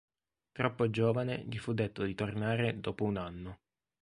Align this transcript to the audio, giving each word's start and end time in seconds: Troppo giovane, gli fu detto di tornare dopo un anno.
Troppo 0.51 0.89
giovane, 0.89 1.45
gli 1.47 1.59
fu 1.59 1.73
detto 1.75 2.03
di 2.05 2.15
tornare 2.15 2.79
dopo 2.79 3.03
un 3.03 3.17
anno. 3.17 3.59